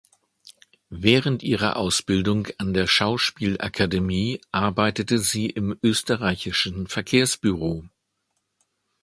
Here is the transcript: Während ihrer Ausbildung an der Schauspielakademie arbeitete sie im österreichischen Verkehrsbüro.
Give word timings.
Während 0.95 1.43
ihrer 1.43 1.75
Ausbildung 1.75 2.47
an 2.57 2.73
der 2.73 2.87
Schauspielakademie 2.87 4.41
arbeitete 4.51 5.19
sie 5.19 5.45
im 5.47 5.77
österreichischen 5.83 6.87
Verkehrsbüro. 6.87 7.87